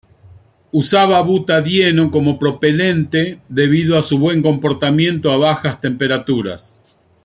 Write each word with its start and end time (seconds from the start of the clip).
Usaba 0.71 1.21
butadieno 1.21 2.09
como 2.09 2.39
propelente 2.39 3.39
debido 3.49 3.99
a 3.99 4.01
su 4.01 4.17
buen 4.17 4.41
comportamiento 4.41 5.31
a 5.31 5.37
bajas 5.37 5.79
temperaturas. 5.79 6.81